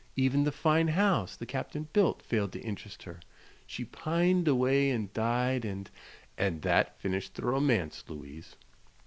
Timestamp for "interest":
2.61-3.03